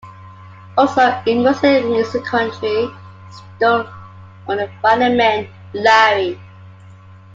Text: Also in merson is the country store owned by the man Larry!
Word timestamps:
Also 0.79 1.13
in 1.27 1.43
merson 1.43 1.93
is 1.93 2.11
the 2.11 2.21
country 2.21 2.89
store 3.59 3.87
owned 4.47 4.69
by 4.81 4.97
the 4.97 5.11
man 5.11 5.47
Larry! 5.73 6.39